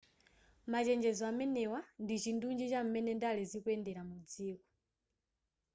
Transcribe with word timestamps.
machenjezo 0.71 1.23
amenewa 1.31 1.79
ndichindunji 2.03 2.65
cham'mene 2.71 3.11
ndale 3.15 3.41
zikuyendera 3.51 4.01
mu 4.09 4.15
dziko 4.29 4.67